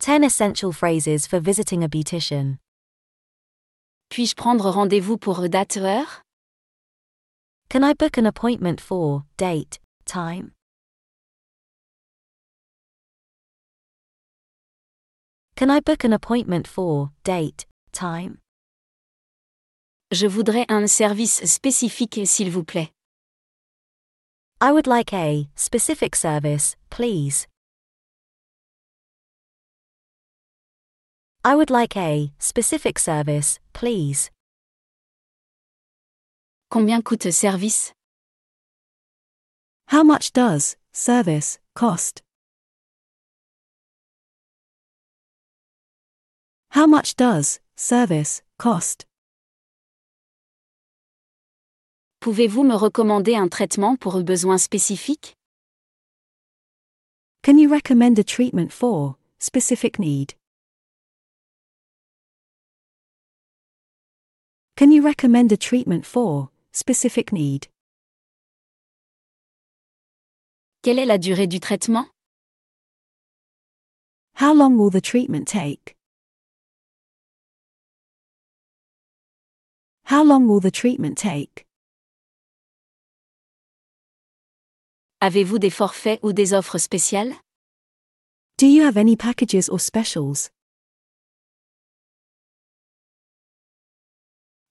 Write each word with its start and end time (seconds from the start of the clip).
10 0.00 0.22
essential 0.22 0.72
phrases 0.72 1.26
for 1.26 1.40
visiting 1.40 1.82
a 1.82 1.88
beautician. 1.88 2.58
Puis-je 4.10 4.36
prendre 4.36 4.70
rendez-vous 4.70 5.18
pour 5.18 5.48
date 5.48 5.76
heure 5.76 6.22
Can 7.68 7.82
I 7.82 7.94
book 7.94 8.16
an 8.16 8.24
appointment 8.24 8.80
for 8.80 9.24
date, 9.36 9.80
time? 10.06 10.52
Can 15.56 15.68
I 15.68 15.80
book 15.80 16.04
an 16.04 16.12
appointment 16.12 16.68
for 16.68 17.10
date, 17.24 17.66
time? 17.92 18.38
Je 20.12 20.26
voudrais 20.28 20.64
un 20.70 20.86
service 20.86 21.44
spécifique 21.44 22.20
s'il 22.24 22.50
vous 22.50 22.64
plaît. 22.64 22.92
I 24.60 24.70
would 24.70 24.86
like 24.86 25.12
a 25.12 25.48
specific 25.56 26.14
service, 26.14 26.76
please. 26.88 27.48
I 31.48 31.54
would 31.54 31.70
like 31.70 31.96
a 31.96 32.30
specific 32.38 32.98
service, 32.98 33.58
please. 33.72 34.30
Combien 36.70 37.00
coûte 37.00 37.32
service 37.32 37.94
How 39.86 40.02
much 40.02 40.34
does 40.34 40.76
service 40.92 41.58
cost? 41.74 42.20
How 46.72 46.86
much 46.86 47.16
does 47.16 47.60
service 47.76 48.42
cost? 48.58 49.06
Pouvez-vous 52.20 52.62
me 52.62 52.74
recommander 52.74 53.36
un 53.36 53.48
traitement 53.48 53.96
pour 53.98 54.16
un 54.16 54.22
besoin 54.22 54.58
spécifique 54.58 55.34
Can 57.42 57.56
you 57.56 57.70
recommend 57.70 58.18
a 58.18 58.22
treatment 58.22 58.70
for 58.70 59.16
specific 59.38 59.98
need? 59.98 60.34
Can 64.78 64.92
you 64.92 65.02
recommend 65.02 65.50
a 65.50 65.56
treatment 65.56 66.06
for 66.06 66.50
specific 66.70 67.32
need? 67.32 67.66
Quelle 70.84 71.00
est 71.00 71.04
la 71.04 71.18
durée 71.18 71.48
du 71.48 71.58
traitement 71.58 72.06
How 74.34 74.54
long 74.54 74.78
will 74.78 74.90
the 74.90 75.00
treatment 75.00 75.48
take? 75.48 75.96
How 80.04 80.22
long 80.22 80.46
will 80.46 80.60
the 80.60 80.70
treatment 80.70 81.18
take? 81.18 81.66
Avez-vous 85.20 85.58
des 85.58 85.70
forfaits 85.70 86.20
ou 86.22 86.32
des 86.32 86.54
offres 86.54 86.78
spéciales 86.78 87.34
Do 88.58 88.68
you 88.68 88.84
have 88.84 88.96
any 88.96 89.16
packages 89.16 89.68
or 89.68 89.80
specials? 89.80 90.50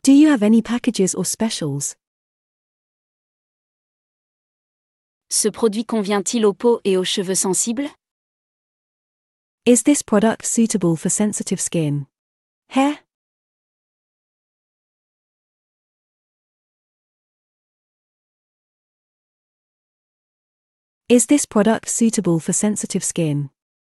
Do 0.07 0.13
you 0.13 0.29
have 0.29 0.41
any 0.41 0.61
packages 0.61 1.13
or 1.13 1.25
specials? 1.25 1.97
Ce 5.29 5.49
produit 5.49 5.83
convient-il 5.83 6.45
aux 6.45 6.53
peaux 6.53 6.79
et 6.85 6.95
aux 6.95 7.03
cheveux 7.03 7.35
sensibles 7.35 7.89
Is 9.65 9.83
this 9.83 10.03
product 10.03 10.45
suitable 10.45 10.95
for 10.95 11.09
sensitive 11.09 11.59
skin? 11.59 12.07
Hair? 12.69 12.99
Is 21.09 21.25
this 21.25 21.45
product 21.45 21.89
suitable 21.89 22.39
for 22.39 22.53
sensitive 22.53 23.03
skin? 23.03 23.49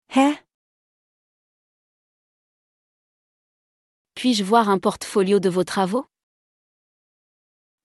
Hair? 0.09 0.39
Puis-je 4.17 4.43
voir 4.43 4.67
un 4.69 4.79
portfolio 4.79 5.39
de 5.39 5.47
vos 5.47 5.63
travaux? 5.63 6.07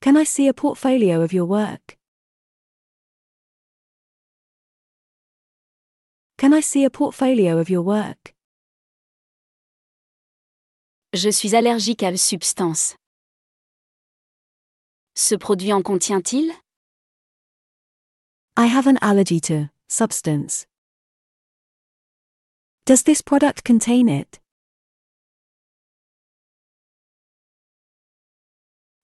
Can 0.00 0.16
I 0.16 0.24
see 0.24 0.48
a 0.48 0.54
portfolio 0.54 1.22
of 1.22 1.34
your 1.34 1.46
work? 1.46 1.98
Can 6.38 6.54
I 6.54 6.62
see 6.62 6.86
a 6.86 6.90
portfolio 6.90 7.58
of 7.58 7.68
your 7.68 7.84
work? 7.84 8.34
Je 11.12 11.28
suis 11.28 11.54
allergique 11.54 12.02
à 12.02 12.10
la 12.10 12.16
substance. 12.16 12.96
Ce 15.14 15.34
produit 15.34 15.74
en 15.74 15.82
contient-il? 15.82 16.50
I 18.56 18.68
have 18.68 18.86
an 18.86 18.96
allergy 19.02 19.38
to 19.42 19.68
substance. 19.90 20.66
Does 22.86 23.02
this 23.02 23.20
product 23.20 23.64
contain 23.64 24.08
it? 24.08 24.41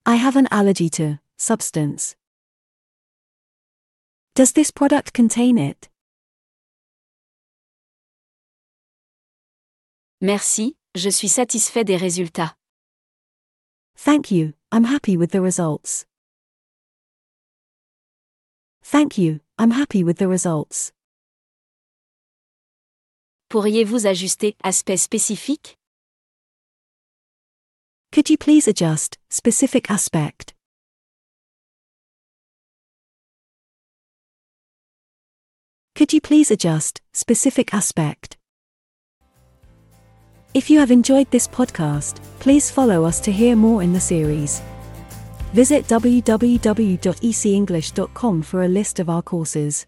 I 0.09 0.15
have 0.15 0.37
an 0.37 0.49
allergy 0.51 0.89
to 0.97 1.19
substance. 1.37 2.17
Does 4.35 4.53
this 4.53 4.71
product 4.71 5.13
contain 5.13 5.59
it? 5.59 5.91
Merci, 10.23 10.79
je 10.95 11.11
suis 11.11 11.29
satisfait 11.29 11.85
des 11.85 11.99
résultats. 11.99 12.55
Thank 13.97 14.31
you, 14.31 14.55
I'm 14.73 14.85
happy 14.85 15.19
with 15.19 15.33
the 15.33 15.43
results. 15.43 16.07
Thank 18.83 19.19
you, 19.19 19.41
I'm 19.59 19.73
happy 19.73 20.03
with 20.03 20.17
the 20.17 20.27
results. 20.27 20.91
Pourriez-vous 23.51 24.07
ajuster 24.07 24.57
aspect 24.65 24.97
spécifique 24.97 25.78
Could 28.19 28.31
you 28.31 28.37
please 28.37 28.67
adjust 28.67 29.17
specific 29.31 29.93
aspect? 29.93 30.53
Could 35.95 36.13
you 36.13 36.21
please 36.21 36.51
adjust 36.51 37.01
specific 37.13 37.73
aspect? 37.73 38.37
If 40.53 40.69
you 40.69 40.81
have 40.81 40.91
enjoyed 40.91 41.31
this 41.31 41.47
podcast, 41.47 42.17
please 42.41 42.73
follow 42.73 43.05
us 43.05 43.21
to 43.21 43.31
hear 43.31 43.55
more 43.55 43.85
in 43.85 43.93
the 43.93 44.01
series. 44.01 44.63
Visit 45.53 45.85
www.ecenglish.com 45.85 48.43
for 48.43 48.65
a 48.65 48.69
list 48.69 48.99
of 48.99 49.09
our 49.09 49.23
courses. 49.23 49.87